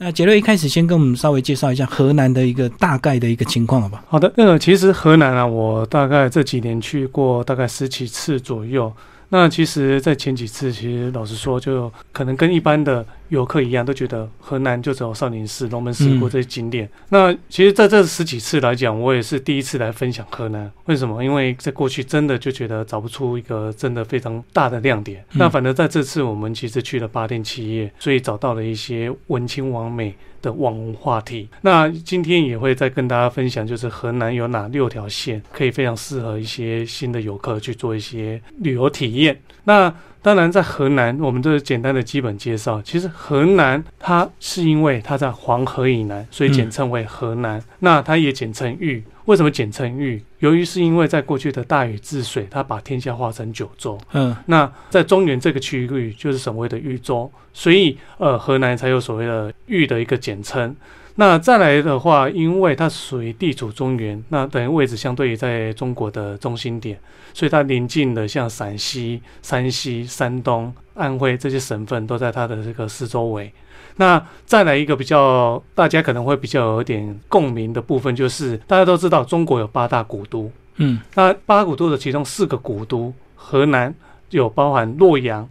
[0.00, 4.04] 那杰瑞一开始先跟我们稍微介绍一下河南的一个大概的一个情况，好吧？
[4.06, 8.92] 好的，那个其实河南啊，我大概这几年去过大概十几次左右。
[9.30, 16.88] 那其实，在前几次，其实老实说，就可能跟一般的游客一样，都觉得河南就只有少林寺、龙门石窟这些景点。
[17.08, 20.70] 那其实在这十几次来讲，我也是第一次来分享河南。
[20.86, 21.22] 为什么？
[21.22, 25.24] 因为在过去真的就觉得找不出一个真的非常大的亮点。
[25.32, 30.14] 那反正在这次，我们其实去了八天七夜，所以找到了一些文青完美。
[30.40, 39.36] 的网红话题，那今天也会再跟大家分享，就是河南有哪六条线可以非常适合一些新的游客去做一些旅游体验。
[39.64, 39.92] 那
[40.28, 47.58] 当然，在河南，我们这是简单的基本介绍，其实河南它是因为它在黄河以南，所以简称为河南。
[47.78, 49.02] 那它也简称豫。
[49.24, 50.22] 为什么简称豫？
[50.40, 53.98] 由于是因为在过去的大禹治水，他把天下划成九州。
[54.12, 60.76] 嗯，那在中原这个区域就是所谓的豫州，所以呃，河南才有所谓的豫的一个简称。
[61.20, 66.96] 那再来的话，因为它属于地处中原，那等于位置相对于在中国的中心点，
[67.34, 73.52] 所以它临近的像陕西、山西、山东、安徽这些省份都在它的这个四周围。
[73.96, 83.92] 那再来一个比较，大家可能会比较有点共鸣的部分，就是大家都知道中国有八大古都，嗯，那八古都的其中四个古都，河南
[84.30, 85.48] 有包含洛阳、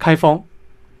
[0.00, 0.42] 开封、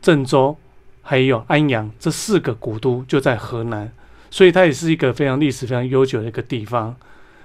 [0.00, 0.56] 郑州，
[1.02, 3.90] 还有安阳这四个古都就在河南，
[4.30, 6.94] 所以它也是一个非常历史非常悠久的一个地方。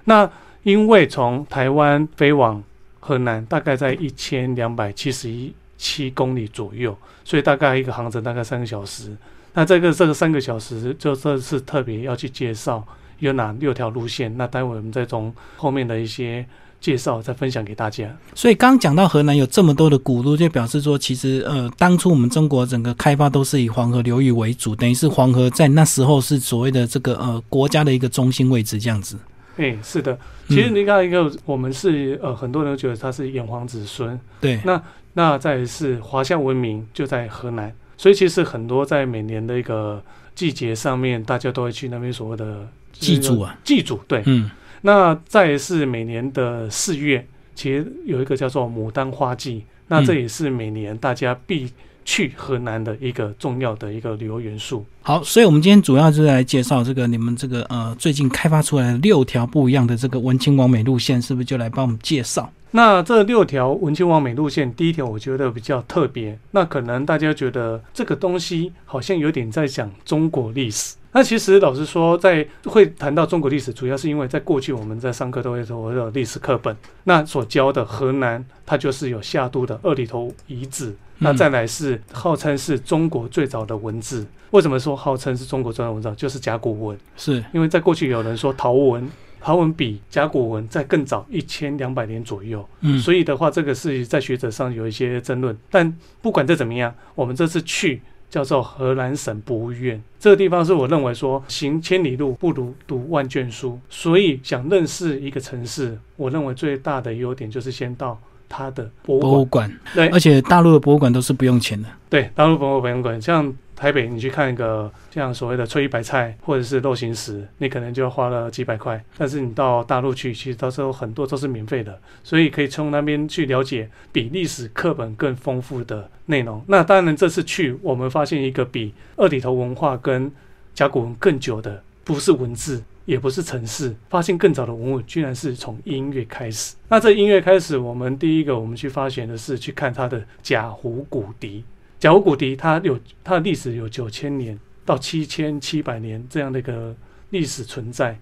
[0.06, 0.30] 那
[0.64, 2.64] 因为从台湾飞往
[3.00, 5.54] 河南大概在一千两百七十一。
[5.78, 9.14] 七公里左右，所以大概一个航程大概三个小时。
[9.56, 12.82] 那这个这个三个小时，就这次特别要去介绍
[13.20, 14.36] 有哪六条路线。
[14.38, 16.46] 那待会我们再从后面的一些
[16.80, 18.16] 介绍再分享给大家。
[18.34, 29.18] 所以刚讲到河南有这么多的古都，就表示说，其实呃，当初我们中国整个开发都是以黄河流域为主，等于是黄河在那时候是所谓的这个呃国家的一个中心位置这样子。
[29.58, 30.18] 哎，是的，
[30.48, 34.20] 其实你看一个，我们是呃很多人都觉得他是炎黄子孙。
[34.40, 34.82] 对，那。
[35.18, 40.04] 那再是华夏文明就在河南，所以其实很多在每年的一个
[40.36, 42.68] 季节上面，大家都会去那边所谓的
[43.00, 44.50] 祭祖啊，祭祖对，嗯。
[44.82, 47.26] 那再是每年的四月，
[47.56, 51.72] 其实有一个叫做牡丹花季，那这也是每年大家必
[52.04, 54.86] 去河南的一个重要的一个旅游元素。
[55.02, 62.52] 好，所以我们今天主要就是来介绍这个你们这个呃最近开发出来的六条不一样的这个文青完美路线，是不是就来帮我们介绍？
[62.70, 66.38] 那这六条文青完美路线，第一条我觉得比较特别。
[66.52, 70.96] 那可能大家觉得这个东西好像有点在讲中国历史。
[71.16, 80.94] 那其实老实说，在会谈到中国历史，主要是因为在过去我们在上课都会说我有历史课本，那所教的河南，它就是有夏都的二里头遗址。
[81.20, 84.28] 那再来是号称是中国最早的文字。
[84.52, 86.14] 为什么说号称是中国最早的文字？
[86.18, 87.00] 就是甲骨文。
[87.16, 89.10] 是因为在过去有人说陶文。
[89.40, 95.56] 陶文比甲骨文在更早一千两百年左右，嗯，所以的话，这个是在学者上有一些争论。
[95.70, 103.80] 但不管这怎么样，我们这次去叫做河南省博物院这个地方，是我认为说行千里路不如读万卷书。
[103.90, 108.20] 所以想认识一个城市，我认为最大的优点就是先到
[108.50, 109.72] 它的博物馆。
[109.94, 111.90] 对，而且大陆的博物馆都是不用钱的。
[112.10, 113.54] 对，大陆博物馆像。
[113.76, 119.04] 台北，你去看一个像所谓的翠玉白菜或者是肉形石，你可能就要花了几百块。
[119.18, 126.64] 但是你到大陆去，其实到时候很多都是免费的，所以可以从那边去了解比历史课本更丰富的内容。
[126.68, 130.32] 那当然，这次去我们发现一个比二里头文化跟
[130.74, 136.76] 甲骨文更久的，不是文字，也不是城市，发现更早的文物，居然是从音乐开始。
[136.88, 141.64] 那这音乐开始，我们第一个我们去发现的是去看它的甲胡骨笛。
[142.06, 144.56] 甲骨古笛，它有它的历史有九千年
[144.86, 146.96] 到七千七百年这样的一个
[147.32, 148.16] 历史存在。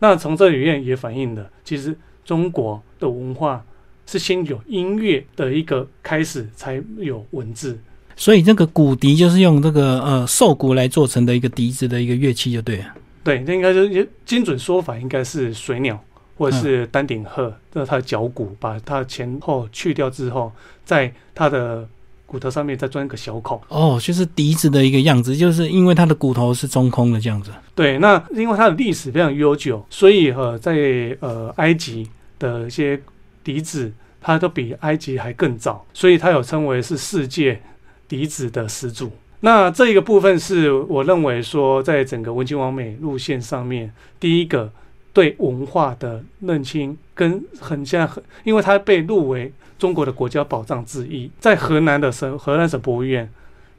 [0.00, 3.64] 那从这里面也反映了，其实中国的文化
[4.06, 7.78] 是先有音乐的一个开始，才有文字。
[8.16, 12.86] 所以这个骨笛就是用这个呃兽骨来做成的一个笛子的一个乐器，就对了。
[13.22, 16.04] 对，那应该就是精准说法，应该是水鸟
[16.36, 20.50] 或者是丹顶鹤，这是它的脚骨，把它前后去掉之后，
[20.84, 21.88] 在它的。
[22.28, 27.50] 骨头上面再钻一个小孔哦，就是笛子的一个样子，就是因为它的骨头是中空的这样子。
[27.74, 32.06] 对，那因为它的历史非常悠久，所以呃，在呃埃及
[32.38, 33.00] 的一些
[33.42, 33.90] 笛子，
[34.20, 37.58] 它都比埃及还更早，所以它有称为是世界
[38.06, 39.10] 笛子的始祖。
[39.40, 43.90] 那这一个部分是我认为说，在整个文青王美路线上面，
[44.20, 44.70] 第一个
[45.18, 49.52] 对文化的认清跟很像，很，因为它被入围。
[49.76, 53.28] 中国的国家宝藏之一，在河南的省河南省博物院，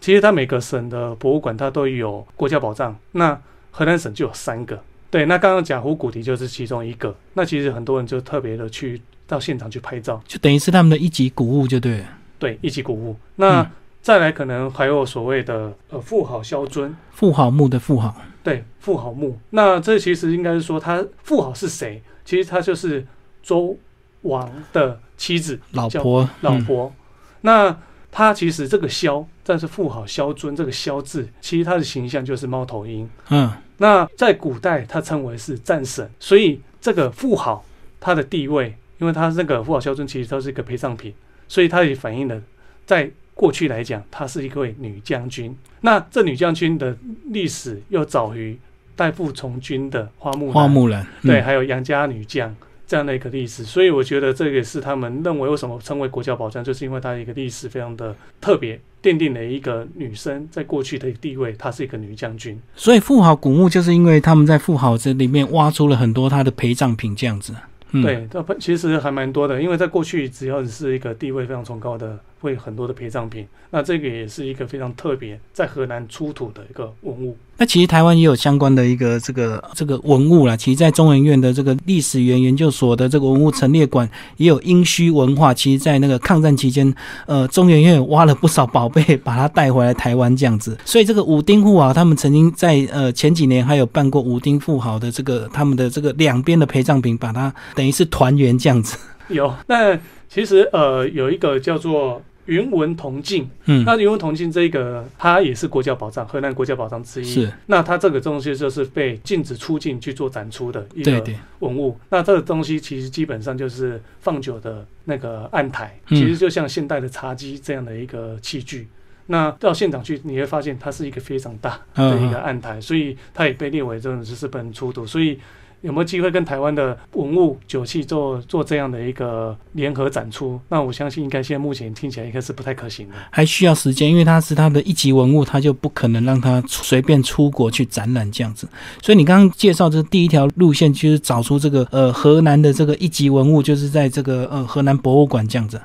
[0.02, 3.38] 其实它每个省的博物馆它都有国家宝藏，那
[3.72, 4.82] 河南省就有三个。
[5.10, 7.16] 对，那刚刚贾湖古笛就是其中一个。
[7.34, 12.06] 那其实很多人就特别的去到现场去拍照，就等于是他们的一级古物，就对了。
[12.38, 13.16] 对，一级古物。
[13.36, 13.70] 那
[14.02, 18.16] 再来可能还有所谓的呃富豪肖尊，富豪墓的富豪。
[18.44, 19.38] 对，富豪墓。
[19.52, 22.02] 那这其实应该是说他富豪是谁？
[22.24, 23.06] 其实他就是
[23.42, 23.78] 周
[24.22, 26.94] 王的妻子，老婆，老婆。
[27.42, 27.76] 那
[28.12, 33.10] 他其实这个萧，但是富豪萧尊这个萧字，其实他的形象就是猫头鹰。
[33.30, 33.52] 嗯。
[33.78, 37.64] 那在古代，他称为是战神，所以这个富豪
[38.00, 41.14] 他的地位，因为他这个富豪肖尊其实都是一个陪葬品，
[41.48, 42.42] 所以他也反映了
[42.86, 43.10] 在
[43.40, 45.56] 过去来讲，她是一位女将军。
[45.80, 46.94] 那这女将军的
[47.28, 48.60] 历史又早于
[48.98, 52.54] 代父从军的花木兰花木兰，对，还有杨家女将。
[52.86, 62.60] 这样的一个历史，所以我觉得这也是他们认为为什么称为国家宝藏，就是因为它一个历史非常的特别，奠定了一个女生在过去的地位，她是一个女将军。
[62.76, 67.54] 所以富豪古墓就是因为他们在富豪这里面挖出了很多她的陪葬品，这样子。
[67.92, 72.18] 对，它其实还蛮多的，因为在过去只要你是一个地位非常崇高的。
[72.40, 77.38] 会很多的陪葬品，那这个也是一个非常特别，在河南出土的一个文物。
[77.58, 80.56] 那其实台湾也有相关的一个这个这个文物啦。
[80.56, 85.54] 其实，在中研院的这个历史园研究所的这个文物陈列馆，也有殷墟文化。
[85.54, 86.96] 其实，在那个抗战期间，
[87.26, 90.78] 呃，中研院挖了不少宝贝，把它带回来台湾这样子。
[90.86, 98.98] 所以，这个武丁富豪他们曾经在呃前几年还有办过武丁富豪的这个他们的这个两边的陪葬品，把它等于是团圆这样子。
[99.28, 100.00] 有，那
[100.30, 102.22] 其实呃有一个叫做。
[102.50, 107.24] 云纹铜镜，嗯，那云纹铜镜这个，它也是国家宝藏，河南国家宝藏之一。
[107.24, 111.24] 是，那它这个东西就是被禁止出境去做展出的一个
[111.60, 111.96] 文物。
[112.10, 118.88] 那这个东西其实基本上就是放酒的那个案台，其实就像现代的茶几这样的一个器具。
[119.28, 125.06] 那到现场去，你会发现它是一个非常大的一个案台，所以它也被列为这种知识本出土。
[125.06, 125.40] 所以。
[125.82, 130.60] 有没有机会跟台湾的文物酒器做做这样的一个联合展出？
[130.70, 138.68] 那我相信应该现在目前听起来应该是不太可行的，还需要时间，因为它是它的一级文物，它就不可能让它随便出国去展览这样子。
[139.02, 145.80] 所以你刚刚介绍这第一条路线，就是找出这个呃河南的这个一级文物，就是在这个呃河南博物馆这样子。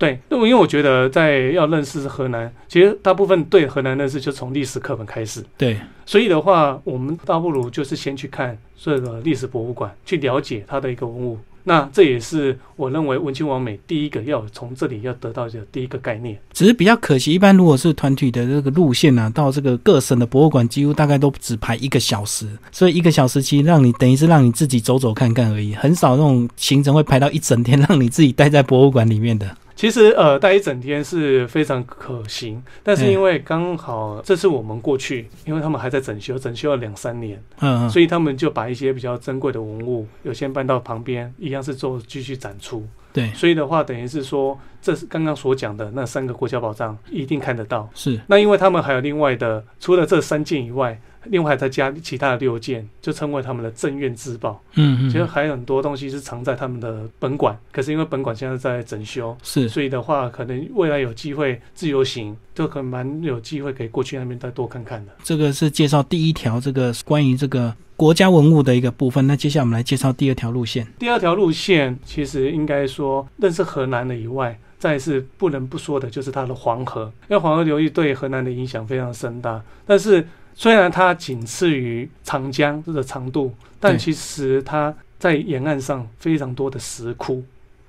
[0.00, 5.44] 对，那么因为我觉得在要认识河南，其实大部分对河南认识就从历史课本开始。
[5.58, 5.76] 对，
[6.06, 11.38] 所以的话，我们倒不如就是先去看这个历史博物馆，去了解它的一个文物。
[11.64, 16.40] 那这也是我认为文青王美第一个要从这里要得到的第一个概念。
[16.54, 29.54] 只是比较可惜，一般如果是团体的这个路线呢，到这个各省的博物馆，几乎大概都只排一个小时，所以一个小时其实让你等于是让你自己走走看看而已，很少那种行程会排到一整天，让你自己待在博物馆里面的。
[29.80, 42.86] 其实呃，待一整天是非常可行，但是因为刚好这次我们过去，因为他们还在整修，整修了两三年，嗯，所以他们就把一些比较珍贵的文物，有先搬到旁边，一样是做继续展出。
[43.12, 47.88] 对，所以的话，等于是说，这是刚刚所讲的那三个国家宝藏一定看得到。
[47.94, 51.00] 是，那因为他们还有另外的，除了这三件以外。
[51.24, 54.58] 另外再加其他的六件，就称为他们的镇院之宝。
[54.76, 65.12] 嗯嗯，其实还有很多东西是藏在他们的本馆，可是因为本馆现在在整修，是，所以的话，可能未来有机会自由行，就可能蛮有机会可以过去那边再多看看的。
[65.22, 67.70] 这个是介绍第一条这个关于这个
[68.00, 69.26] 国家文物的一个部分。
[69.26, 70.86] 那接下来我们来介绍第二条路线。
[70.98, 80.26] 第二条路线其实应该说认识河南的以外，再是不能不说的就是它的黄河，因为黄河流域对河南的影响非常深大，但是。
[80.52, 87.42] 虽然它仅次于长江这个长度，但其实它在沿岸上非常多的石窟。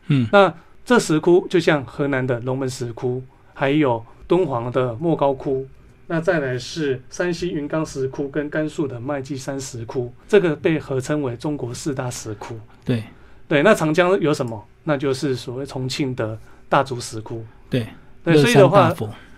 [0.07, 0.53] 嗯，那
[0.85, 3.21] 这石窟就像河南的龙门石窟，
[3.53, 5.67] 还有敦煌的莫高窟，
[6.11, 12.53] 那再来是山西云冈石窟跟甘肃的麦积山石窟，这个被合称为中国四大石窟。
[12.83, 13.01] 对，
[13.47, 14.61] 对，那长江有什么？
[14.83, 16.37] 那就是所谓重庆的
[16.67, 17.41] 大足石窟。
[17.69, 17.87] 对，
[18.25, 18.93] 对，所以的话。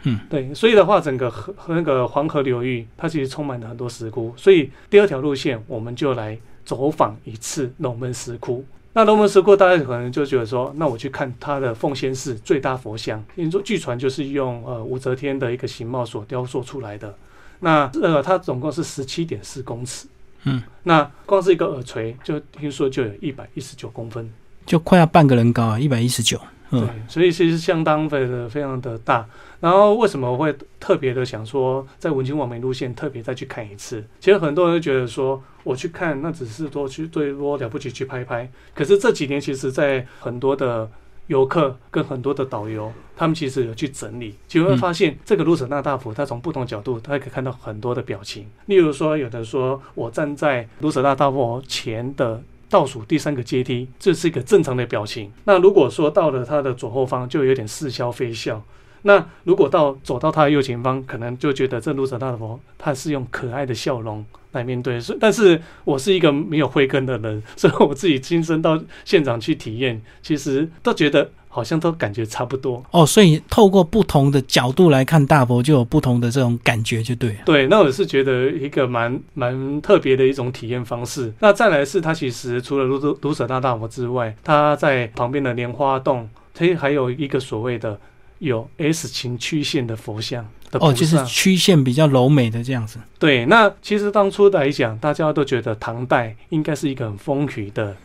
[0.06, 4.34] 嗯，对，所以的话，整个河和那个黄河流域，它其实充满了很多石窟。
[4.36, 8.66] 所以第二条路线，我们就来走访一次龙门石窟。
[8.94, 17.16] 那龙门石窟，大家可能就觉得说，那我去看它的奉先寺最大佛像，因为说据传就是用呃武则天的一个形貌所雕塑出来的。
[17.60, 20.08] 那呃，它总共是十七点四公尺。
[20.44, 24.30] 嗯，那光是一个耳垂，就听说就有一百一十九公分，
[24.66, 26.40] 就快要半个人高啊，一百一十九。
[26.80, 29.26] 对，所以其实相当非的非常的大。
[29.60, 34.04] 然后为什么会特别的想说在文青网美路线特别再去看一次？
[34.20, 38.50] 其实很多人都觉得说我去看那只是多去最多了不起去拍拍。
[38.76, 40.90] 可是这几年其实，在很多的
[41.28, 48.46] 游客跟很多的导游，他们其实有去整理，就会发现这个卢舍那大佛，他从不同角度，它可以看到很多的表情。
[48.66, 55.32] 例如说，有的说我站在卢舍那大佛前的倒数第三个阶梯，这是一个正常的表情。
[55.44, 58.60] 那如果说到了他的左后方，就有点似笑非笑。
[59.04, 65.00] 那如果到走到他的右前方，可能就觉得这卢舍大佛，他是用可爱的笑容来面对。
[65.00, 72.84] 是，但是我是一个没有慧根的人， 所以我自己亲身到现场去体验，其实都觉得好像都感觉差不多。
[72.90, 77.38] 哦，所以透过不同的角度来看大佛，就有不同的这种感觉，就对。
[77.46, 81.32] 对，那我是觉得一个蛮蛮特别的一种体验方式。
[81.40, 88.00] 那再来是它其实除了卢卢卢舍那大佛之外，它在旁边的莲花洞，它还有一个所谓的。
[88.40, 93.00] 有 S 型曲线的佛像的哦，就是曲线比较柔美的这样子。
[93.18, 97.96] 对，那其实当初来讲，大家都觉得唐代应该是一个很丰腴的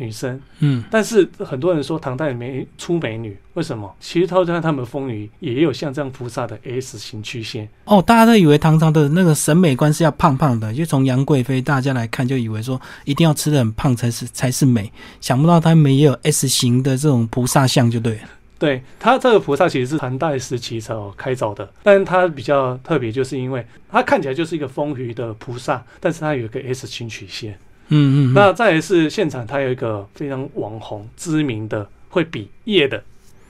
[0.00, 3.94] 女生，嗯，但是很多人说唐代没出美女，为什么？
[4.00, 7.68] 其实他看他们丰腴也有像这样菩萨的 S 型曲线。
[7.84, 14.90] 哦，大家都以为唐朝的那个审美观是要胖胖的，就从杨贵妃大家来看，就以为说一定要吃的很胖才是才是美，
[15.20, 18.22] 想不到他们也有 S 型的这种菩萨像，就对了。
[18.58, 27.58] 对他这个菩萨其实是唐代时期才开凿的，但是它比较特别，就是因为它看起来就是一个丰腴的菩萨，但是它有一个 S 型曲线。
[27.90, 28.34] 嗯嗯。
[28.34, 33.02] 那再来是现场，它有一个非常网红知名的会比耶的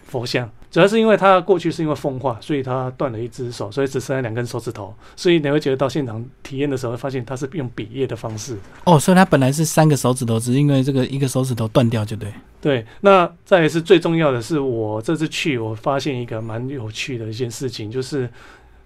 [0.06, 0.50] 佛像。
[0.70, 4.94] 主要是因为他过去是因为风化，所以他断了一只手，所以只剩下两根手指头。
[5.16, 8.56] 所以你会觉得到现场体验的时候，发现他是用比耶的方式。
[8.84, 12.32] 哦，所以他本来是三个手指头，只是因为这个一个手指头断掉，就对。
[12.60, 18.30] 对，那再是最重要的是，我这次去，我发现一个蛮有趣的一件事情，就是。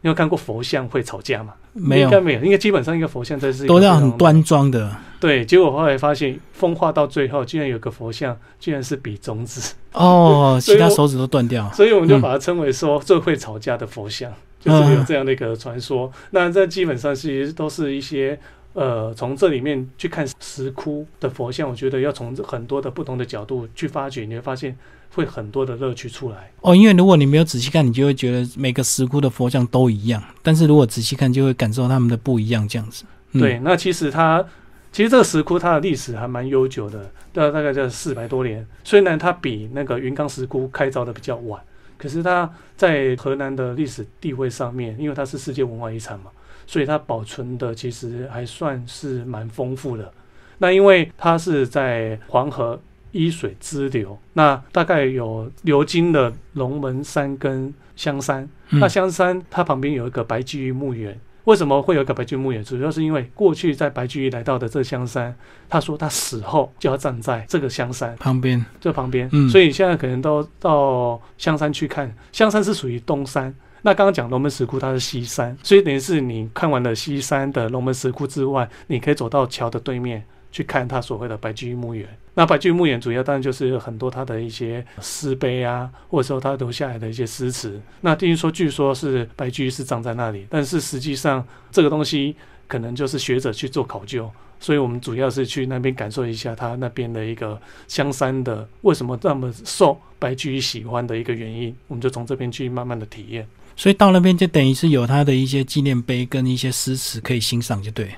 [0.04, 1.54] 你有看过佛像会吵架吗？
[1.72, 2.42] 没有，应该没有。
[2.42, 4.94] 应该基本上一个佛像都是都要很端庄的。
[5.18, 9.72] 对，结果后来发现风化到最后，居然有个佛像，居然是比中指。
[9.92, 11.72] 哦， 其他手指都断掉。
[11.72, 14.30] 所以我们就把它称为说最会吵架的佛像，
[14.60, 16.12] 就是有这样的一个传说。
[16.32, 18.38] 那这基本上其实都是一些
[18.74, 24.76] 呃，从这里面去看石窟的佛像，我觉得要从很多的不同的角度去发掘，你会发现。
[25.14, 30.22] 会很多的乐趣出来哦，因为如果你没有仔细看，你就会觉得每个石窟的佛像都一样。
[30.42, 33.04] 但是如果仔细看，就会感受他们的不一样，这样子。
[33.32, 34.44] 对，那其实它
[34.90, 38.66] 其实这个石窟它的历史还蛮悠久的，大大概在四百多年。
[38.82, 41.62] 虽然它比那个云冈石窟开凿的比较晚，
[41.96, 46.30] 可是它在河南的历史地位上面，因为它是世界文化遗产嘛，
[46.66, 50.12] 所以它保存的其实还算是蛮丰富的。
[50.58, 52.80] 那因为它是在黄河。
[53.14, 58.46] 依水支流，那大概有流经了龙门山跟香山。
[58.70, 61.18] 那香山它旁边有一个白居易墓园。
[61.44, 62.64] 为什么会有一个白居易墓园？
[62.64, 65.34] 主要是因为过去在白居易来到的这香山，
[65.68, 69.30] 他说他死后就要站在这个香山旁边，这旁边。
[69.48, 72.12] 所以现在可能都到香山去看。
[72.32, 73.54] 香山是属于东山。
[73.82, 80.24] 那刚刚讲龙门石窟它是西山，所以等于是你看完了西山的龙门石窟之外，你可以走到桥的对面。
[80.54, 82.08] 去看他所谓的白居易墓园。
[82.32, 87.80] 那白居易墓园主要当然就是很多他的一些诗碑啊，或者说他留下来的一些诗词。
[88.02, 92.36] 那听说据说是白居易是葬在那里，但是实际上这个东西
[92.68, 94.30] 可能就是学者去做考究，
[94.60, 103.44] 所以我们主要是去那边感受一下他那边的一个香山的为什么那么受白居易喜欢的一个原因，我们就从这边去慢慢的体验。
[103.74, 108.08] 所以到那边就等于是有他的一些纪念碑跟一些诗词可以欣赏，就对。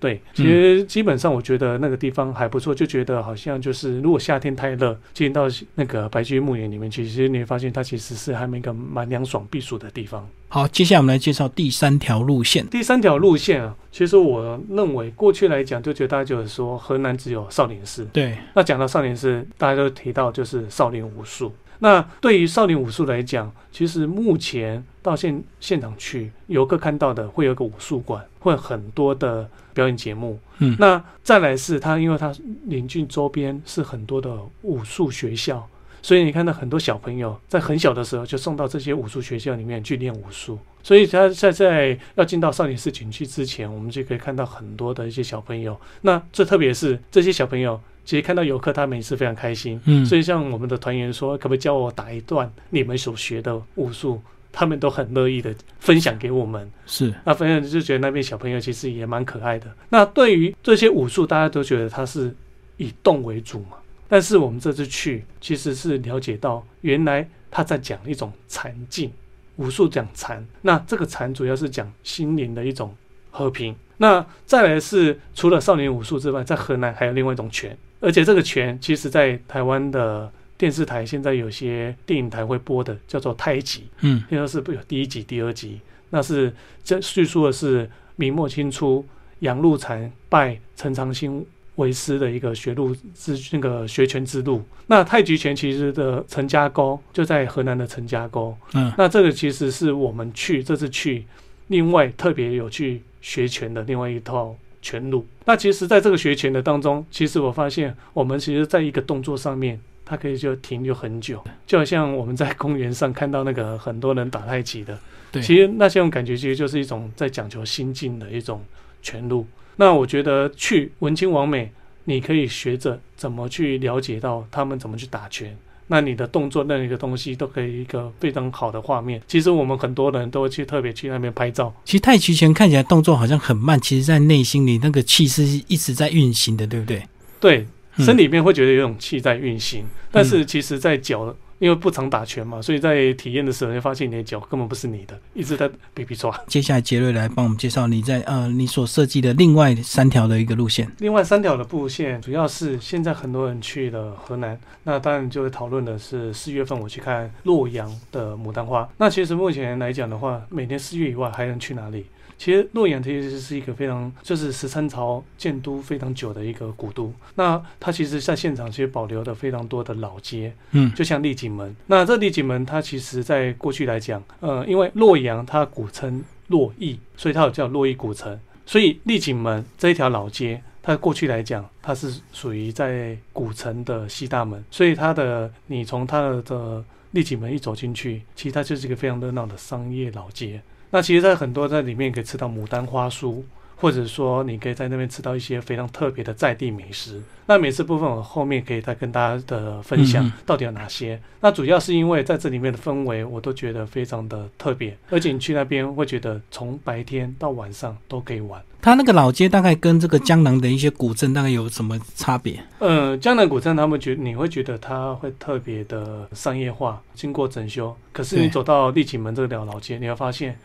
[0.00, 10.28] 对，其实基本上我觉得那个地方还不错，就觉得好像就是如果夏天太热，进到那个白居易墓园里面去，其实你会发现它其实是还没一个蛮凉爽避暑的地方。
[10.48, 12.66] 好，接下来我们来介绍第三条路线。
[12.68, 18.04] 第三条路线啊，其实我认为过去来讲，就觉得大家就是说河南只有少林寺。
[18.12, 21.52] 对，那讲到少林寺，大家都提到就是少林武术。
[21.80, 30.38] 那对于少林武术来讲，其实目前到现现场去游客看到的会有个武术馆，会很多的表演节目。
[30.58, 35.68] 嗯，那再来是它，因为它邻近周边是很多的武术学校，
[36.02, 40.58] 所以你看到很多小朋友在很小的时候就送到这些武术学校里面去练武术。
[40.82, 45.78] 所以他在在要进到少林寺景区之前，我们就可以看到很多的一些小朋友。
[46.00, 47.80] 那最特别是这些小朋友。
[48.08, 49.78] 其实看到游客，他们也是非常开心。
[49.84, 54.18] 嗯，所以像我们的团员说，可不可以教我打一段你们所学的武术？
[54.50, 56.72] 他们都很乐意的分享给我们。
[56.86, 59.70] 是，那分享就觉得那边小朋友其实也蛮可爱的。
[59.90, 62.34] 那对于这些武术，大家都觉得它是
[62.78, 63.76] 以动为主嘛。
[64.08, 69.12] 但是我们这次去，其实是了解到，原来他在讲一种禅境，
[69.56, 70.42] 武术讲禅。
[70.62, 72.96] 那这个禅主要是讲心灵的一种
[73.30, 73.76] 和平。
[73.98, 77.76] 那再来是除了少年武术之外，在河南还有另外一种拳。
[78.00, 86.52] 而且这个拳，其实在台湾的电视台现在有些电影台会播的，叫做《太极》，嗯，应该是不有第一集、第二集，那是
[86.84, 89.04] 这叙述的是明末清初
[89.40, 91.44] 杨露禅拜陈长兴
[91.76, 94.62] 为师的一个学路之那个学拳之路。
[94.86, 101.24] 那太极拳其实的陈家沟就在河南的陈家沟，嗯，那这个其实是我们去这次去
[101.66, 104.56] 另外特别有去学拳的另外一套
[104.88, 105.26] 拳路。
[105.44, 114.98] 那其实，在这个学拳的当中，其实我发现我们其实在一个动作上面，它可以就停留很久，就好像我们在公园上看到那个很多人打太极的，
[115.30, 118.64] 对，其实那些种感觉其实就是一种在讲求心境的一种
[119.02, 119.46] 拳路。
[119.76, 121.70] 那我觉得去文青王美，
[122.04, 125.54] 你可以学着怎么去了解到他们怎么去打拳。
[125.88, 129.20] 那你的动作那一个东西都可以一个非常好的画面。
[129.26, 131.74] 其实我们很多人都会去特别去那边拍照。
[131.84, 137.02] 其实太极拳看起来动作好像很慢，其实在内心里那个气是一直在运行的，对不对？
[137.40, 137.66] 对，
[137.96, 146.32] 嗯身里面会觉得有种气在运行，但是其实在脚，因为不常打拳嘛，所以在体验的时候，你会发现你的脚根本不是你的，一直在比比抓。
[146.46, 150.90] 接下来杰瑞来帮我们介绍你在呃你所设计的另外三条的一个路线。
[150.98, 158.88] 另外三条的布线，主要是现在很多人去了河南，那当然就会讨论的是四月份我去看洛阳的牡丹花。
[158.96, 162.06] 那其实目前来讲的话，每年四月以外还能去哪里？
[162.38, 167.12] 其实洛阳其实是一个非常，就是十三朝建都非常久的一个古都。
[167.34, 171.74] 那它其实在现场其实保留的非常多的老街，嗯，就像丽景景门。
[171.86, 178.38] 那这丽景门它其实在过去来讲，呃，因为洛阳它古称洛邑，所以它有叫洛邑古城。
[178.66, 190.60] 所以丽景门这一条老街，它过去来讲，它是属于在古城的西大门，所以它的你从它的丽景门一走进去，其实它就是一个非常热闹的商业老街。
[190.90, 193.42] 那其实，在很多在里面可以吃到牡丹花酥，
[193.80, 197.22] 或者说你可以在那边吃到一些非常特别的在地美食。
[197.46, 201.18] 那美食部分我后面可以再跟大家的分享到底有哪些。
[201.40, 208.60] 那主要是因为在这里面的氛围，我都觉得非常的特别，而且你去那边会觉得从白天到晚上都可以玩。
[208.80, 212.62] 它那个老街大概跟这个江南的一些古镇大概有什么差别？
[212.78, 217.96] 呃，江南古镇他们觉你会觉得它会特别的商业化，经过整修。
[218.12, 220.56] 可是你走到丽景门这条老街，你会发现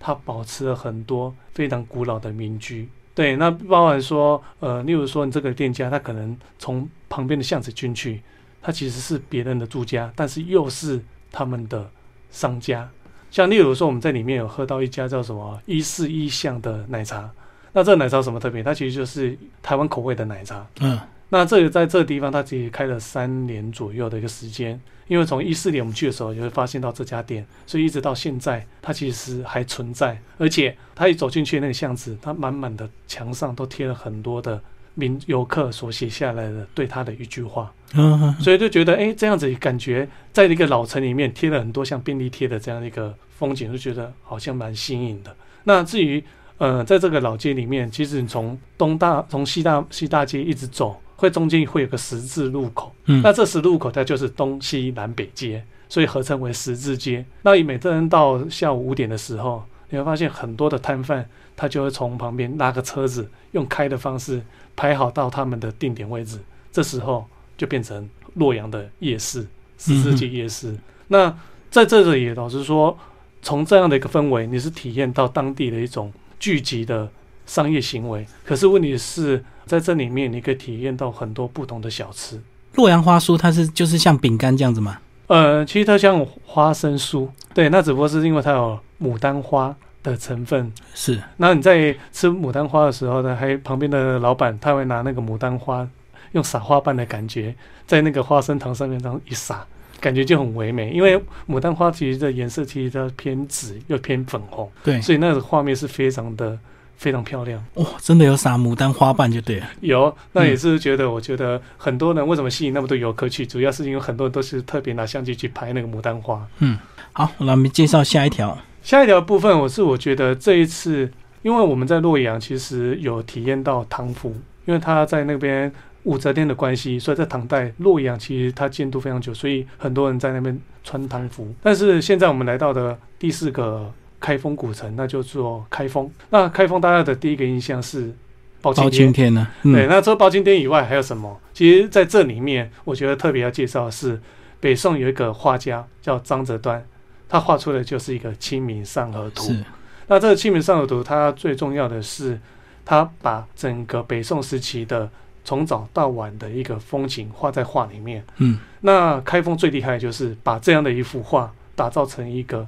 [0.00, 2.88] 它保持了很多非常古老的民居。
[3.14, 8.22] 对，那包含说，呃，例如说你这个店家，他可能从旁边的巷子进去，
[8.62, 11.90] 他其实是别人的住家，但是又是他们的
[12.30, 12.88] 商家。
[13.30, 17.30] 像例如说，我们在里面有喝到一家叫什么一四一巷的奶茶，
[17.72, 18.62] 那这个奶茶什么特别？
[18.62, 20.66] 它其实就是台湾口味的奶茶。
[20.80, 20.98] 嗯，
[21.30, 34.60] 那这个在这个地方，它其实开了三年左右的一个时间，因为从一四年我们去的时候，就会发现到这家店，所以一直到现在，它其实还存在，而且它一走进去那个巷子，它满满的墙上都贴了很多的
[34.94, 45.34] 民游客所写下来的对它的一句话，嗯嗯所以就觉得，哎，这样子感觉在一个老城里面贴了很多像便利贴的这样的一个风景，就觉得好像蛮新颖的。
[45.62, 46.22] 那至于
[46.58, 52.90] 呃，在这个老街里面，其实你从东大从西大西大街一直走，会中间会有个十字路口。
[53.04, 57.22] 嗯，那这十字路口它就是东西南北街，所以合称为十字街。
[57.42, 64.40] 那每个人到下午五点的时候，你会发现很多的摊贩，他就会从旁边拉个车子，用开的方式
[64.74, 66.38] 排好到他们的定点位置。
[66.72, 67.26] 这时候
[67.58, 70.74] 就变成洛阳的夜市，十字街夜市。
[71.08, 71.36] 那
[71.70, 72.96] 在这里，老实说，
[73.42, 77.10] 从这样的一个氛围，你是体验到当地的一种聚集的
[77.44, 78.26] 商业行为。
[78.42, 82.40] 可是问题是在这里面，你可以体验到很多不同的小吃。
[82.74, 84.98] 洛阳花酥它是就是像饼干这样子吗？
[85.28, 90.72] 呃，其实它像花生酥，对，那只不过是因为它有牡丹花的成分。
[90.92, 95.88] 是，那你在吃牡丹花的时候呢，还旁边的老板他会拿那个牡丹花，
[96.32, 97.54] 用撒花瓣的感觉，
[97.86, 99.64] 在那个花生糖上面这样一撒，
[100.00, 100.90] 感觉就很唯美。
[100.90, 101.16] 因为
[101.48, 106.58] 牡丹花其实的颜色其实它偏紫又偏粉红，对，所以那个画面是非常的
[107.00, 107.64] 非常漂亮。
[107.76, 109.66] 哇，真的有撒牡丹花瓣就对了。
[109.80, 116.46] 有，那也是觉得，我觉得很多人为什么吸引那么多游客去，主要是因为很多人都是特别拿相机去拍那个牡丹花。
[116.58, 116.78] 嗯
[117.14, 118.56] 好，那我们介绍下一条。
[118.82, 121.10] 下一条部分，我是我觉得这一次，
[121.40, 124.28] 因为我们在洛阳其实有体验到唐服，
[124.66, 131.52] 因为他在那边武则天的关系，所以在唐代洛阳其实它建都非常久，所以很多人在那边穿唐服。
[131.62, 136.10] 但是现在我们来到的第四个开封古城，那就做开封。
[136.28, 138.14] 那开封大家的第一个印象是
[138.60, 139.12] 包青包天青。
[139.12, 139.48] 天呢？
[139.62, 141.40] 对，嗯，那除了包青天以外还有什么？
[141.54, 144.20] 其实在这里面，我觉得特别要介绍的是
[144.60, 146.86] 北宋有一个画家叫张择端，
[147.28, 149.44] 他画出的就是一个《清明上河图》。
[149.46, 149.64] 是，
[150.06, 152.38] 那这个《清明上河图》，它最重要的是，
[152.84, 155.08] 它把整个北宋时期的
[155.44, 158.22] 从早到晚的一个风景画在画里面。
[158.38, 162.66] 嗯，那开封最厉害的就是把这样的一幅画打造成一个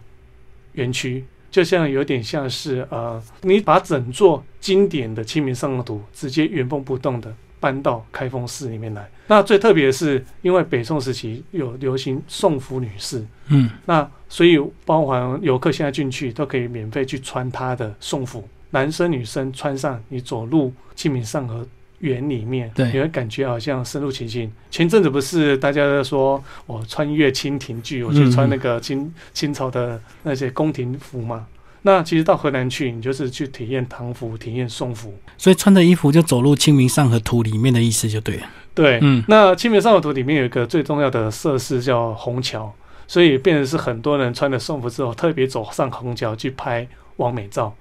[0.72, 9.08] 园区，就像有点像是呃，你把整座经典的《清明上河图》直接原封不动的搬到开封市里面来。
[9.26, 21.66] 那最特别的是，因为北宋时期有流行宋服女士，嗯，那所以包含游客现在进去都可以免费去穿她的宋服，男生女生穿上，你走入清明上河
[22.02, 24.52] 园里面，对你会感觉好像深入其境。
[24.70, 31.46] 前阵子不是大家都说我穿越清廷剧，我去穿那个清清朝的那些宫廷服嘛？
[31.84, 35.12] 那其实到河南去，你就是去体验唐服，体验宋服。
[35.36, 38.46] 所以穿的衣服就走入《清明上河图》里面的意思就对了。
[38.74, 42.72] 对，嗯那《清明上河图》里面有一个最重要的设施叫虹桥，
[43.08, 46.86] 所以变成是很多人穿了宋服之后，特别走上虹桥去拍
[47.16, 47.74] 完美照。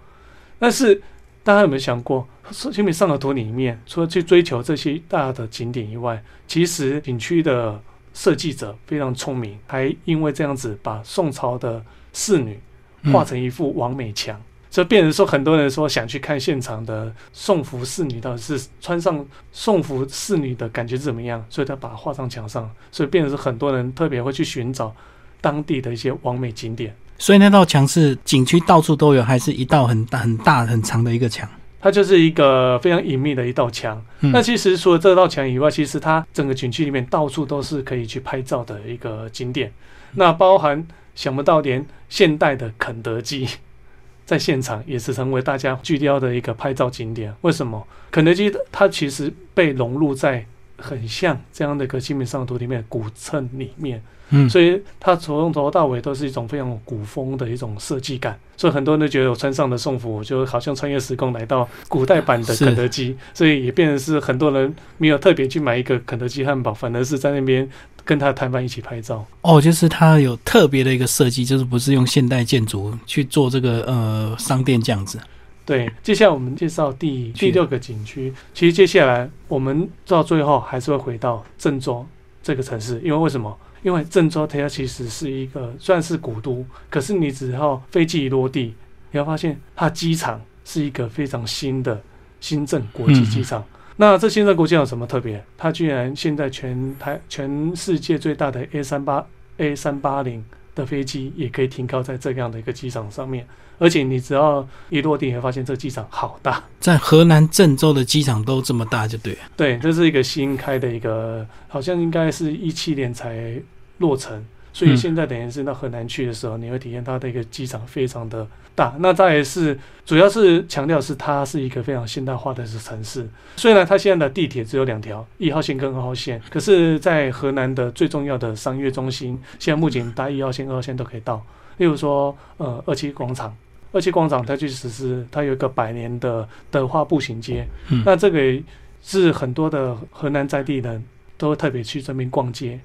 [0.57, 1.01] 但是
[1.43, 2.27] 大家有没有想过，
[2.71, 7.81] 《清明上河图》里面除了去追求这些大的景点以外，其实景区的
[8.13, 12.59] 设计者非常聪明，还因为这样子把宋朝的侍女
[13.01, 14.39] 嗯画成一幅王美墙。
[14.69, 24.95] 所以变成说，很多人说想去看现场的宋服侍女到底是穿上宋服侍女的感觉是怎么样，所以他把它画上墙上，所以变成是很多人特别会去寻找
[25.41, 26.95] 当地的一些完美景点。
[27.21, 31.47] 所以那道墙是景区到处都有，还是一道很大、很大、很长的一个墙？
[31.79, 34.03] 它就是一个非常隐秘的一道墙。
[34.21, 39.71] 嗯那其实除了这道墙以外，其实它整个景区里面到处都是可以去拍照的一个景点。
[40.13, 43.47] 那包含想不到连现代的肯德基，
[44.25, 47.31] 在现场也是成为大家聚焦的一个拍照景点。
[47.41, 47.85] 为什么？
[48.09, 50.43] 肯德基它其实被融入在
[50.79, 54.01] 很像这样的一个《清明上河图》里面古镇里面。
[54.31, 67.69] 嗯，所以它从头到尾都是一种非常古风的一种设计感，所以很多人都觉得我穿上的宋服，就好像穿越时空来到古代版的肯德基，所以也变成是很多人没有特别去买一个肯德基汉堡，反而是在那边
[68.05, 69.25] 跟他的摊贩一起拍照。
[69.41, 75.19] 哦，就是它有特别的一个设计，就是不是用现代建筑去做这个呃商店这样子。
[75.65, 78.33] 对，接下来我们介绍第第六个景区。
[78.53, 82.05] 其实接下来我们到最后还是会回到郑州
[82.41, 83.55] 这个城市，因为为什么？
[83.81, 88.73] 因为郑州它其实是一个算是古都，可是你只要飞机一落地，
[89.11, 92.01] 你会发现它机场是一个非常新的
[92.39, 93.63] 新郑国际机场。
[93.97, 95.43] 那这新郑国际有什么特别？
[95.57, 99.25] 它居然现在全台全世界最大的 A 三八
[99.57, 103.45] A 三八零的飞机也可以停靠在这样的一个机场上面。
[103.81, 106.63] 而且你只要一落地，你会发现这个机场好大。
[106.79, 109.39] 在河南郑州的机场都这么大，就对了。
[109.57, 113.59] 对，这是一个新开的一个，好像应该是一七年才
[113.97, 118.95] 落成，所以嗯现在等于是到河南去的时候，你会体验它的一个机场非常的大。
[118.99, 123.27] 那再也是，主要是强调是它是一个非常现代化的城市。
[123.55, 131.43] 虽然它现在的地铁只有两条，一号线跟二号线，可是，在河南的最重要的商业中心，现在目前搭一号线、二号线都可以到。
[131.77, 133.57] 例如说，呃，二七广场。
[133.91, 138.61] 二期广场它确实是它有一个百年的德化步行街，嗯那这个
[139.03, 141.03] 是很多的河南在地人
[141.37, 142.79] 都会特别去这边逛街。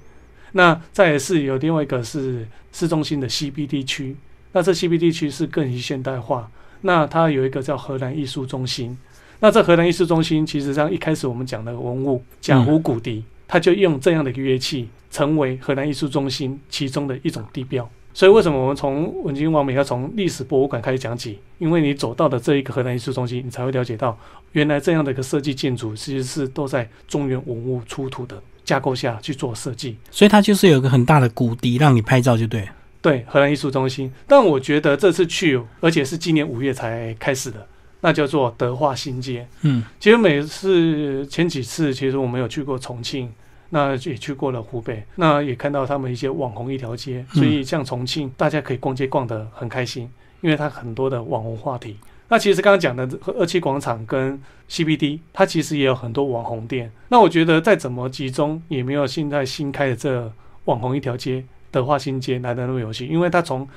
[0.53, 4.15] 那再也是有另外一个是市中心的 CBD 区，
[4.53, 6.49] 那这 CBD 区是更于现代化。
[6.81, 8.97] 那它有一个叫河南艺术中心，
[9.39, 17.87] 那这河南艺术中心其实上一开始我们讲的文物贾湖骨笛，它就用这样的一个乐器成为河南艺术中心其中的一种地标。
[18.17, 21.37] 所以为什么我们从文津王美要从历史博物馆开始讲起？
[21.59, 24.17] 因为你走到的这一个河南艺术中心，你才会了解到，
[24.53, 29.97] 原来这样的一个设计建筑其实是都在中原文物出土的架构下去做设计。
[30.09, 32.67] 所以它就是有一个很大的谷底让你拍照，就对。
[33.03, 34.11] 对，河南艺术中心。
[34.25, 37.67] 但我觉得这次去，而且是今年五月才开始的，
[38.01, 39.47] 那叫做德化新街。
[39.61, 43.31] 嗯，其实每次前几次，其实我们有去过重庆，
[43.69, 47.25] 那也去过了湖北，那也看到他们一些网红一条街。
[47.33, 50.09] 嗯所以像重庆，大家可以逛街逛得很开心，
[50.41, 51.97] 因为它很多的网红话题。
[52.29, 56.91] 那其实刚刚讲的二期广场跟 CBD，它其实也有很多网红店。
[57.07, 60.31] 那我觉得再怎么集中，也没有现在新开的这
[60.65, 63.67] 网红一条街德化新街来的那么有趣，因为它从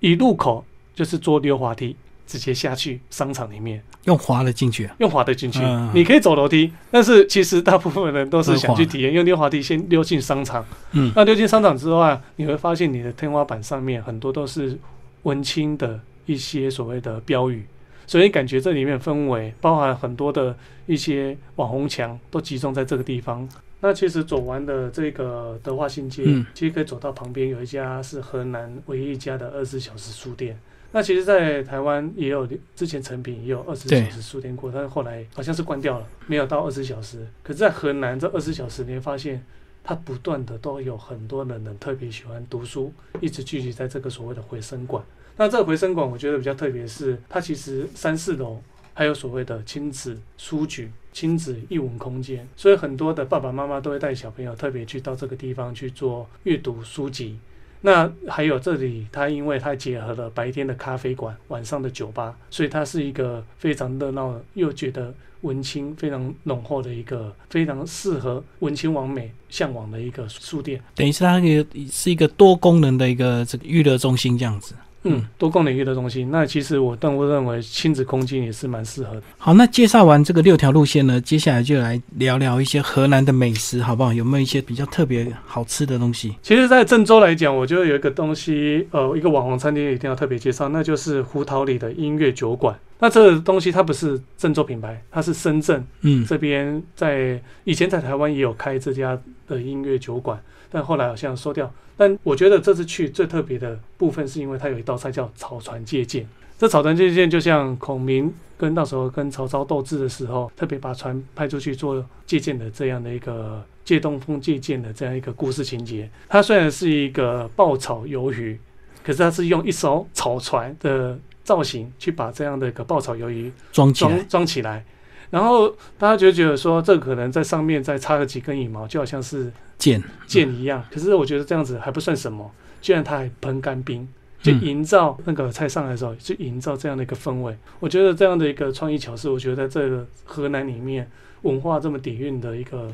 [0.00, 3.82] 一入口就是坐溜滑梯直接下去商场里面。
[4.04, 4.94] 用滑的进去啊。
[4.98, 10.64] 用滑的进去，嗯你可以走楼梯，但是其实大部分人都是想去体验用溜滑梯先溜进商场。
[10.92, 14.78] 嗯，那溜进商场之后啊，你会发现你的天花板上面很多都是
[15.22, 17.64] 文青的一些所谓的标语，
[18.06, 23.48] 所以感觉这里面氛围包含很多的一些网红墙都集中在这个地方。
[23.80, 30.58] 那其实走完的这个德化新街，嗯其实可以走到旁边有一家是河南唯一一家的二十四小时书店。
[30.96, 37.18] 那其实，在台湾也有之前成品也有二十四小时书店过，但是后来好像是关掉了，没有到二十小时。
[37.42, 39.44] 可是，在河南这二十小时，你会发现
[39.84, 45.04] 它不断的都有很多人呢特别喜欢读书，一直聚集在这个所谓的回声馆。
[45.36, 48.62] 那这个回声馆，我觉得比较特别是，它其实三四楼
[48.94, 57.38] 还有所谓的亲子书局、亲子译文空间，所以很多的爸爸妈妈都会带小朋友特别去到这个地方去做阅读书籍。
[57.80, 70.80] 那还有这里，它因为它结合了白天的咖啡馆、晚上的酒吧，所以它是一个非常热闹又觉得文青非常浓厚的一个非常适合文青王美向往的一个书店。
[70.94, 74.74] 等于是它也是一个多功能的一个这个娱乐中心这样子。
[75.08, 76.24] 嗯，多功领域的东西。
[76.24, 79.22] 那其实我但我认为亲子空间也是蛮适合的。
[79.38, 84.12] 好，那介绍完这个六条路线呢，接下来就来聊聊一些河南的美食，好不好？
[84.12, 86.34] 有没有一些比较特别好吃的东西？
[86.42, 92.76] 其实，在郑州来讲，我觉得有一个东西，呃，一个网红餐厅一定要特别介绍，那就是胡桃里的音乐酒馆。
[92.98, 100.40] 那这个东西它不是郑州品牌，它是深圳，嗯，这边在以前在台湾也有开这家的音乐酒馆。
[100.68, 101.72] 但后来好像收掉。
[101.96, 106.26] 但我觉得这次去最特别的部分，是因为它有一道菜叫草船借箭。
[106.58, 116.10] 这草船借箭就像孔明跟到时候跟曹操斗智的时候，特别把船派出去做借箭的这样的一个借东风借箭的这样一个故事情节。
[116.28, 118.58] 它虽然是一个爆炒鱿鱼，
[119.04, 124.84] 可是它是用一艘草船的造型去把这样的一个爆炒鱿鱼装装装起来。
[125.30, 130.84] 然后大家就觉得说，这可能在上面再插个几根羽毛，就好像是剑剑一样。
[130.90, 132.50] 可是我觉得这样子还不算什么，
[132.82, 134.06] 居然他还喷干冰，
[134.42, 137.56] 就营造那个菜上来的时候，就营造这样的一个氛围。
[137.78, 141.08] 我觉得这样的一个创意巧思，我觉得在这个河南里面
[141.42, 142.92] 文化这么底蕴的一个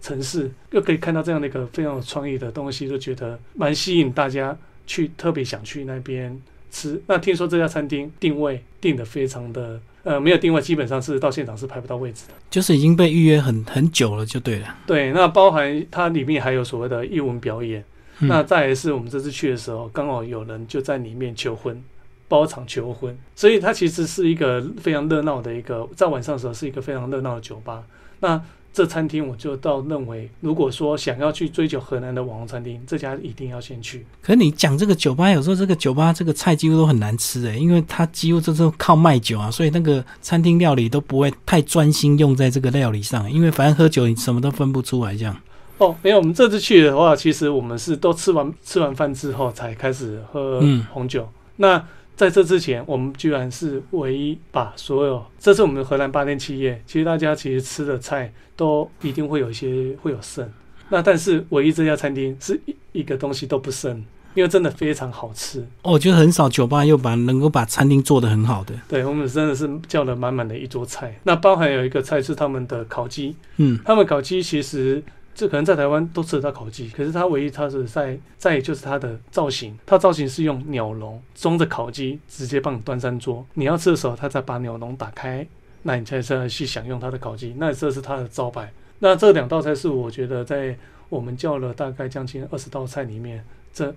[0.00, 6.40] 城市，又可以看到这样的一个非常有创意的东西，就觉得蛮吸引大家去特别想去那边
[6.74, 7.00] 吃。
[7.06, 9.80] 那听说这家餐厅定位定的非常的。
[10.02, 14.76] 呃，没有定位，基本上是到现场是排不到位置的，就是已经被预约很很久了，就对了。
[14.86, 17.82] 对，那包含它里面还有所谓的艺文表演。
[18.18, 21.82] 那再来是我们这次去的时候，刚好有人就在里面求婚，
[22.28, 27.82] 包场求婚，所以它其实是一个非常热闹的一个，在晚上的时候是一个非常热闹的酒吧。
[28.20, 28.38] 那
[28.74, 34.04] 这餐厅我就倒认为，如果说想要去追求河南的网红餐厅，这家一定要先去。
[34.20, 45.36] 可你讲这个酒吧，有时候这个酒吧这个菜几乎都很难吃诶，因为它几乎就是靠卖酒啊，所以那个餐厅料理都不会太专心用在这个料理上，因为反正喝酒你什么都分不出来这样。
[45.78, 50.60] 哦，没有，我们这次去的话，其实我们是都吃完吃完饭之后才开始喝
[50.92, 51.28] 红酒。
[51.56, 51.80] 那
[52.16, 56.80] 在这之前，我们居然是唯一把所有，这是我们的荷兰八天七夜。
[56.86, 60.48] 其实大家其实吃的菜都一定会有一些会有剩，
[60.88, 63.96] 那但是唯一这家餐厅是一一个东西都不剩，
[64.34, 65.66] 因为真的非常好吃。
[65.82, 68.74] 我觉得很少酒吧又把能够把餐厅做得很好的。
[68.88, 75.02] 对我们真的是叫了满满的一桌菜，那包含有一个菜是他们的烤鸡，嗯，他们烤鸡其实。
[75.34, 83.44] 这可能在台湾都吃得到烤鸡，可是它唯一它是在在就是它的造型，它造型是用鸟笼装着烤鸡，直接帮你端上桌。
[83.54, 85.44] 你要吃的时候，它再把鸟笼打开，
[85.82, 87.52] 那你才再去享用它的烤鸡。
[87.58, 88.72] 那这是它的招牌。
[89.00, 90.76] 那这两道菜是我觉得在
[91.08, 93.92] 我们叫了大概将近二十道菜里面，这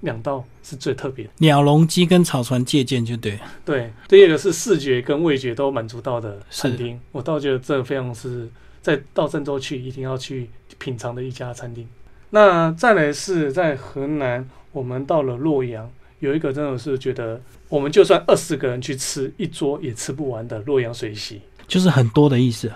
[0.00, 1.28] 两道是最特别。
[1.36, 3.38] 鸟笼鸡跟草船借箭就对。
[3.62, 8.48] 对，第二个是视觉跟味觉都满足到的餐厅，我倒觉得这非常是
[8.80, 10.48] 在到郑州去一定要去。
[10.78, 11.86] 品尝的一家餐厅，
[12.30, 22.70] 那再来是在河南，我们到了洛阳，有一个真的是觉得，我们就算二十个人去吃一桌也吃不完的洛阳水席，就是很多的意思。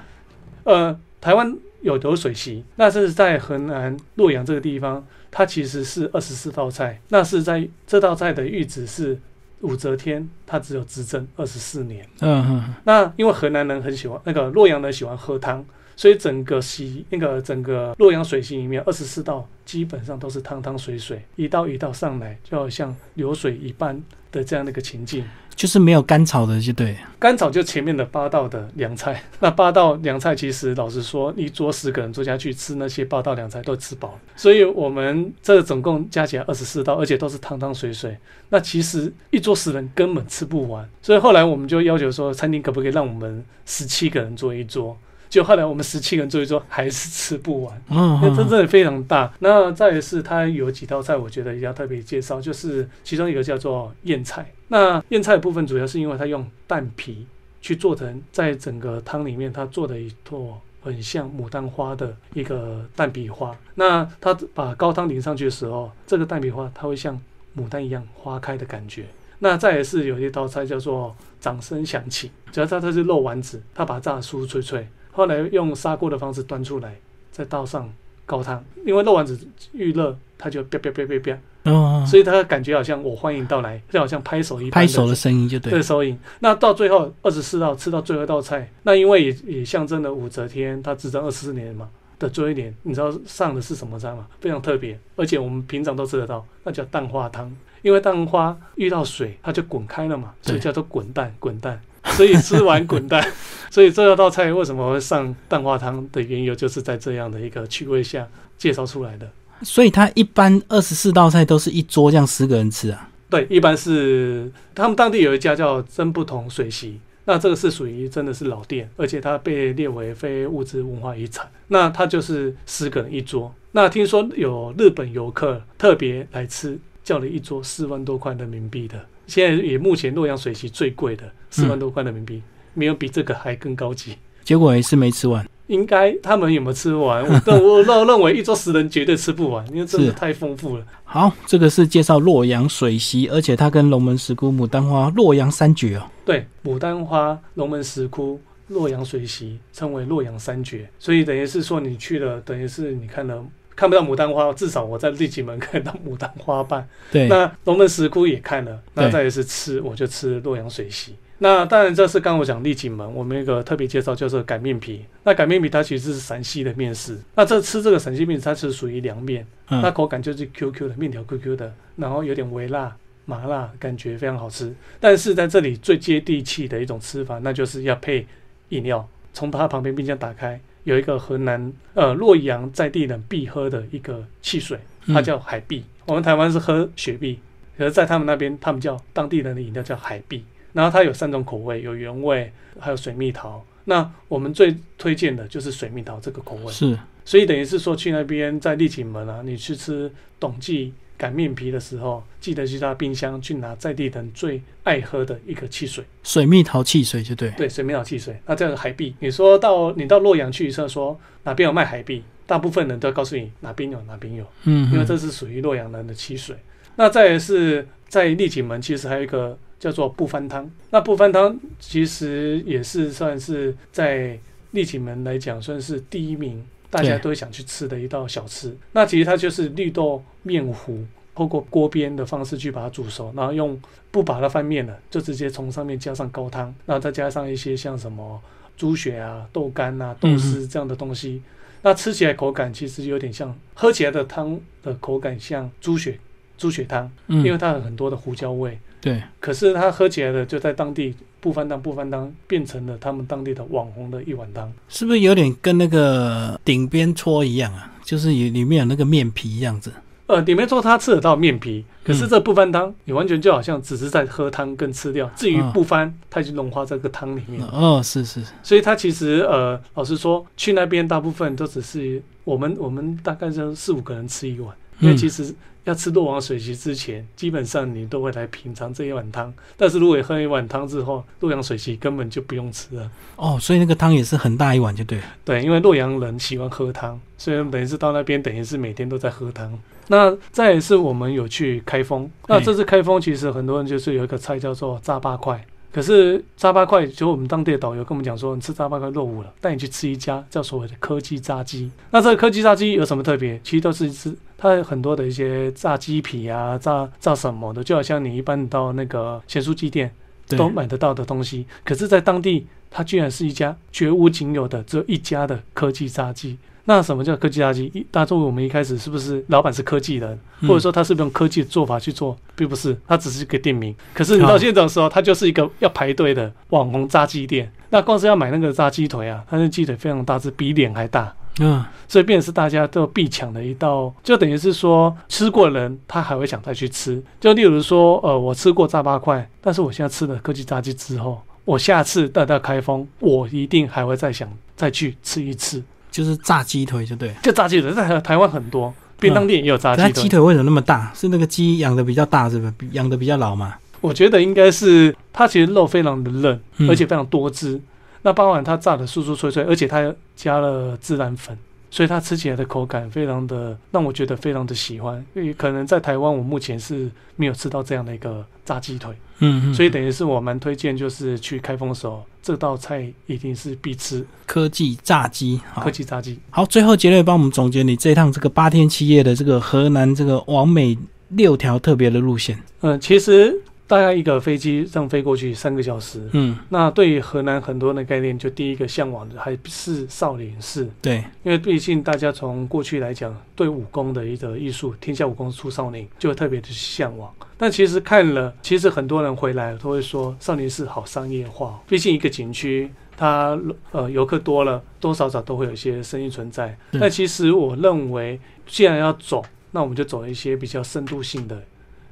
[0.64, 9.18] 呃，台湾有流水席，那是在河南洛阳这个地方，它其实是二十四道菜，那是在这道菜的玉旨是
[9.60, 12.04] 武则天，她只有执政二十四年。
[12.20, 15.64] 嗯哼，那因为河南人很喜欢那个洛阳人喜欢喝汤。
[15.96, 24.00] 所以整个席那个整个洛阳水席里面，二十四道基本上都是汤汤水水，一道一道上来，就好像流水一般
[24.31, 25.24] 的这样的一个情境，
[25.55, 26.96] 就是没有干炒的，就对。
[27.18, 34.20] 干炒就前面的八道的凉菜，那八道凉菜其实老实说，一桌十个人坐下去吃那些八道凉菜都吃饱了。
[34.35, 38.16] 所以我们这总共加起来二十四道，而且都是汤汤水水，
[38.48, 40.88] 那其实一桌十人根本吃不完。
[41.00, 44.96] 所以后来我们就要求说，餐厅可不可以让我们十七个人坐一桌？
[45.33, 49.33] 就后来我们十七个人坐一桌还是吃不完， 嗯，那真的非常大。
[49.38, 54.47] 那再是它有几道菜，我觉得也要特别介绍，就是其中一个叫做燕菜。
[54.68, 57.27] 那燕菜的部分主要是因为它用蛋皮
[57.62, 63.57] 去做成，在整个汤里面它做的一坨很像牡丹花的一个蛋皮花。
[63.75, 67.18] 那它把高汤淋上去的时候，这个蛋皮花它会像
[67.57, 69.07] 牡丹一样花开的感觉。
[69.38, 76.96] 那再也是有一道菜叫做掌声响起，主要它它是肉丸子，它把它炸酥酥脆脆，后来用砂锅的方式端出来，
[77.31, 77.88] 再倒上
[78.27, 79.38] 高汤，因为肉丸子
[79.72, 86.18] 预热，它就啪啪啪啪啪，哦，所以它感觉好像我欢迎到来，就好像拍手一般拍手的声音就对对，收银。
[86.40, 94.27] 那到最后二十四道吃到最后一道菜，那因为也也象征了武则天她执政二十四年嘛的最后一年，你知道上的是什么菜吗？
[94.40, 97.55] 非常特别，而且我们平常都吃得到，那叫蛋花汤。
[97.83, 101.81] 因为蛋花遇到水，它就滚开了嘛，所以对叫做滚蛋滚蛋。
[102.16, 103.27] 所以吃完滚蛋，
[103.70, 109.29] 所以这道菜为什么会上蛋花汤的缘由，就是在这样的一个趣味下介绍出来的。
[109.62, 113.09] 所以它一般二十四道菜都是一桌这样十个人吃啊。
[113.31, 121.48] 对，一般是他们当地有一家叫真不同水席，那这个是属于真的是老店，而且它被列为非物质文化遗产。
[121.68, 123.55] 那它就是十个人一桌。
[123.70, 129.01] 那听说有日本游客特别来吃，叫了一桌四万多块人民币的。
[129.33, 132.42] 现在也目前洛阳水席最贵的四万多块人民币，
[132.75, 134.14] 没有比这个还更高级。
[134.45, 135.42] 结果也是没吃完。
[135.68, 137.25] 应该他们有没有吃完？
[137.25, 140.85] 我但我认认为一桌十人绝对吃不完，因为真的太丰富了。
[141.05, 146.03] 好，这个是介绍洛阳水席，而且它跟龙门石窟、牡丹花、洛阳三绝哦。
[146.27, 153.42] 对，牡丹花、龙门石窟、洛阳水席称为洛阳三绝，所以等于是说你去了，等于是你看了
[153.74, 156.87] 看不到牡丹花，至少我在丽景门看到牡丹花瓣。
[157.11, 161.14] 对，那龙门石窟也看了，那再也是吃，我就吃洛阳水席。
[161.38, 165.04] 那当然，这是刚刚我讲丽景门，我们一个特别介绍叫做擀面皮。
[165.24, 174.72] 那擀面皮它其实是陕西的面食，那这吃这个陕西面食，它是属于凉面，那嗯，口感就是 QQ 的面条 QQ 的，然后有点微辣、麻辣，感觉非常好吃。
[175.00, 178.24] 但是在这里最接地气的一种吃法，那就是要配
[178.68, 179.04] 饮料。
[179.35, 185.85] 从它旁边冰箱打开，有一个河南呃洛阳在地人必喝的一个汽水，它嗯叫海碧。
[186.07, 187.38] 我们台湾是喝雪碧，
[187.79, 190.45] 可是在他们那边，他们叫当地人的饮料叫海碧。
[190.73, 193.62] 然后它有三种口味，有原味，还有水蜜桃。
[193.85, 196.73] 那我们最推荐的就是水蜜桃这个口味。
[196.73, 207.48] 是所以等于是说去那边在丽景门啊，你去吃董记擀面皮的时候，记得去他冰箱去拿在地人最爱喝的一个汽水，水蜜桃汽水就对。
[207.52, 208.37] 对，水蜜桃汽水。
[208.44, 216.56] 那这个海碧，你说到你到洛阳去测说哪边有卖海碧，大部分人都要告诉你哪边有哪边有，嗯，因为这是属于洛阳人的汽水。
[216.96, 220.68] 那再来是在丽景门，其实还有一个叫做不翻汤。
[220.90, 224.37] 那不翻汤其实也是算是在
[224.72, 228.76] 丽景门来讲算是第一名，大家都会想去吃的一道小吃。
[228.92, 231.02] 那其实它就是绿豆面糊，
[231.35, 238.38] 透过锅边的方式去把它煮熟，然后用不把它翻面了，就直接从上面加上高汤，然后再加上一些像什么
[238.76, 241.40] 猪血啊、豆干啊、豆丝这样的东西。
[241.81, 246.18] 那吃起来口感其实有点像，喝起来的汤的口感像猪血
[246.59, 248.78] 猪血汤，嗯，因为它有很多的胡椒味。
[249.00, 254.72] 对，可是它喝起来的就在当地不翻汤不翻汤，变成了他们当地的网红的一碗汤。
[254.88, 257.92] 是不是有点跟那个顶边搓一样啊？
[258.05, 259.92] 就是有里面有那个面皮这样子。
[260.28, 265.28] 呃，里面说它吃得到面皮，可是嗯这不翻汤，你完全就好像只是在喝汤跟吃掉。
[265.35, 267.68] 至于嗯不翻，它已经融化在这个汤里面了。
[267.72, 275.52] 哦，是是，是所以它其实呃，老实说，去那边大部分都只是我们我们大概就四五个人吃一碗，因为嗯其实
[275.85, 279.53] 要吃洛王水席之前，基本上你都会来品尝这一碗汤。
[279.77, 283.11] 但是如果喝一碗汤之后，洛阳水席根本就不用吃了。
[283.37, 285.25] 哦，所以那个汤也是很大一碗就对了。
[285.45, 289.79] 对，因为洛阳人喜欢喝汤，所以等于是到那边等于是每天都在喝汤。
[290.09, 301.90] 那再也是我们有去开封，那这次开封其实很多人就是有一个菜叫做炸八块，可是炸八块就我们当地的导游跟我们讲说，你吃炸八块落伍了，带你去吃一家叫所谓的科技炸鸡。
[302.11, 303.61] 那这个科技炸鸡有什么特别？
[303.62, 310.11] 其实都是吃它有很多的一些炸鸡皮啊，炸炸什么的，就好像你一般到那个咸酥鸡店，
[310.48, 311.66] 都买得到的东西。
[311.85, 316.57] 可是，在当地，它居然是一家绝无仅有的只有一家的科技炸鸡。
[316.85, 317.85] 那什么叫科技炸鸡？
[317.95, 323.95] 一大众我们一开始是不是老板是科技人，嗯或者说他是不是用科技的做法去做，并不是，他只是一个店名。
[324.12, 327.71] 可是你到现场的时候，他就是一个要排队的网红炸鸡店。
[327.90, 331.33] 那光是要买那个炸鸡腿啊，他那鸡腿非常大只，比脸还大。
[331.61, 337.23] 嗯，所以变成是大家都必抢的一道，就等于是说吃过的人他还会想再去吃。
[337.38, 345.83] 就例如说，呃，我吃过炸八块，但是我现在吃了科技炸鸡之后，我下次带到开封，我一定还会再想再去吃一次。
[346.12, 347.34] 就是炸鸡腿就对。
[347.42, 350.12] 就炸鸡腿在台台湾很多，便当店也有炸鸡腿。
[350.12, 351.10] 鸡腿为什么那么大？
[351.12, 352.72] 是那个鸡养的比较大，是不是？
[352.78, 353.74] 比养的比较老嘛？
[354.00, 357.80] 我觉得应该是它其实肉非常的嫩，嗯而且非常多汁。
[358.22, 361.56] 那包含它炸的酥酥脆脆，而且它加了孜然粉，
[361.93, 365.22] 所以它吃起来的口感非常的让我觉得非常的喜欢。
[365.34, 376.38] 因为可能在台湾，我目前是没有吃到这样的一个炸鸡腿，嗯嗯，所以等于是我蛮推荐，就是去开封的时候，这道菜一定是必吃科技炸鸡，好科技炸鸡。
[376.49, 380.97] 好，最后杰瑞帮我们总结你这一趟这个八天七夜的这个河南这个完美
[381.28, 382.59] 六条特别的路线。
[382.80, 383.55] 嗯，其实
[383.93, 386.26] 大概一个飞机这样飞过去三个小时。
[386.32, 397.30] 嗯，那对于河南很多人的概念，就第一个向往的还是少林寺，对，因为毕竟大家从过去来讲，对武功的一个艺术，天下武功出少林，就会特别的向往。
[397.59, 402.90] 但其实看了，其实很多人回来都会说，少林寺好商业化，毕竟一个景区。
[403.14, 406.74] 它呃游客多了，多少少都会有一些生意存在。
[406.93, 411.62] 嗯但其实我认为，既然要走，那我们就走一些比较深度性的。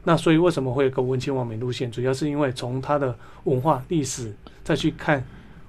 [0.04, 1.90] 那所以为什么会有个文青完美路线？
[1.90, 4.34] 主要是因为从它的文化历史
[4.64, 5.24] 再去看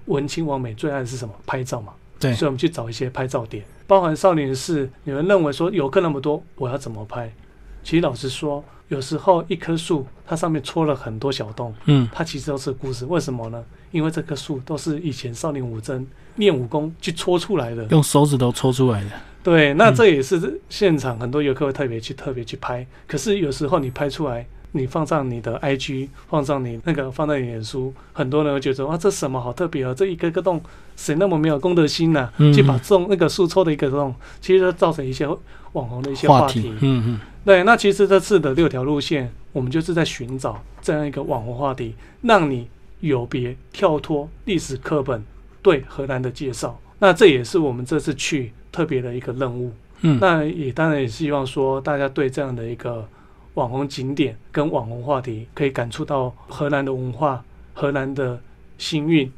[0.05, 1.33] 文青完美最爱的是什么？
[1.45, 1.93] 拍照嘛。
[2.19, 4.87] 对所以我们去找一些拍照点，包含少林寺。
[5.05, 7.33] 你们认为说游客那么多，我要怎么拍？
[7.83, 13.05] 其实老实说，有时候一棵树它上面戳了很多小洞，嗯，它其实都是故事。
[13.05, 13.65] 为什么呢？
[13.89, 16.05] 因为这棵树都是以前少林武僧
[16.35, 17.83] 练武功去戳出来的。
[17.85, 19.09] 用手指头戳出来的。
[19.43, 22.85] 对，那嗯这也是现场很多游客会特别去特别去拍。
[23.07, 30.61] 可是有时候你拍出来，你放上你的 IG，放上你那个放在你脸书，很多人会觉得哇，这什么好特别哦，这一个个洞
[30.95, 35.27] 谁那么没有公德心呢、嗯去把种那个树抽的一个洞，其实造成一些
[35.73, 36.71] 网红的一些话话题。
[36.81, 42.67] 嗯嗯，对，那其实这次的六条路线，我们就是在寻找这样一个网红话题，让你
[42.99, 45.23] 有别跳脱历史课本
[45.63, 46.79] 对荷兰的介绍。
[46.99, 49.71] 那这也是我们这次去特别的一个任务。
[50.01, 53.07] 嗯，那也当然也希望说，大家对这样的一个
[53.53, 57.43] 网红景点跟网红话题，可以感触到荷兰的文化、
[57.73, 58.41] 荷兰的
[58.77, 59.31] 幸运、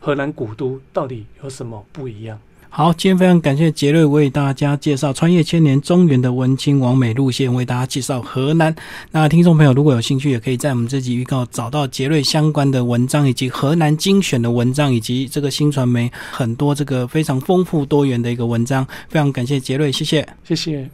[0.00, 2.40] 荷兰古都到底有什么不一样。
[2.70, 8.72] 好，今天非常感谢杰瑞为大家介绍穿越千年中原的文青王美路线，为大家介绍河南。
[9.10, 18.86] 那听众朋友如果有兴趣，也可以在我们这集预告找到杰瑞相关的文章，以及河南精选的文章，以及这个新传媒很多这个非常丰富多元的一个文章。
[19.08, 20.24] 非常感谢杰瑞，谢谢。
[20.44, 20.88] 谢谢。